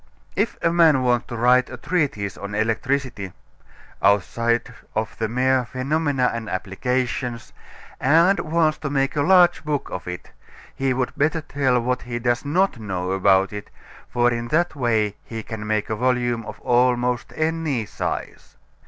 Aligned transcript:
If 0.35 0.57
a 0.63 0.73
man 0.73 1.03
wants 1.03 1.27
to 1.27 1.37
write 1.37 1.69
a 1.69 1.77
treatise 1.77 2.35
on 2.35 2.55
electricity 2.55 3.33
outside 4.01 4.73
of 4.95 5.15
the 5.19 5.27
mere 5.27 5.63
phenomena 5.65 6.31
and 6.33 6.49
applications 6.49 7.53
and 7.99 8.39
wants 8.39 8.79
to 8.79 8.89
make 8.89 9.15
a 9.15 9.21
large 9.21 9.63
book 9.63 9.91
of 9.91 10.07
it, 10.07 10.31
he 10.73 10.91
would 10.91 11.15
better 11.15 11.41
tell 11.41 11.79
what 11.79 12.01
he 12.01 12.17
does 12.17 12.43
not 12.43 12.79
know 12.79 13.11
about 13.11 13.53
it, 13.53 13.69
for 14.09 14.31
in 14.33 14.47
that 14.47 14.75
way 14.75 15.17
he 15.23 15.43
can 15.43 15.67
make 15.67 15.87
a 15.91 15.95
volume 15.95 16.47
of 16.47 16.59
almost 16.61 17.31
any 17.37 17.85
size. 17.85 18.57